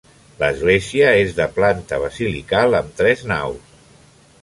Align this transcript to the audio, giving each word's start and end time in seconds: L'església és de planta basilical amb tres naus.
L'església 0.37 1.11
és 1.25 1.35
de 1.41 1.47
planta 1.59 2.01
basilical 2.07 2.79
amb 2.81 2.99
tres 3.03 3.25
naus. 3.35 3.81